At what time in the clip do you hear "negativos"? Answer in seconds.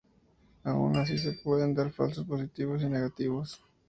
2.89-3.63